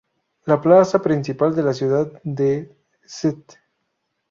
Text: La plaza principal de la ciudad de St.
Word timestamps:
La 0.45 0.55
plaza 0.59 0.99
principal 0.99 1.53
de 1.53 1.61
la 1.61 1.75
ciudad 1.75 2.11
de 2.23 2.75
St. 3.05 3.53